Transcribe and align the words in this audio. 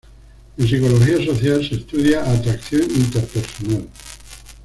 En 0.57 0.63
psicología 0.67 1.23
social 1.23 1.59
se 1.63 1.75
estudia 1.75 2.23
atracción 2.23 2.89
interpersonal. 2.89 3.87